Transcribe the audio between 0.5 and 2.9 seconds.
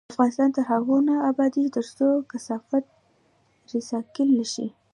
تر هغو نه ابادیږي، ترڅو کثافات